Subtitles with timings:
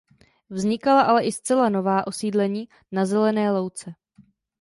[0.49, 3.93] Vznikala ale i zcela nová osídlení "na zelené louce".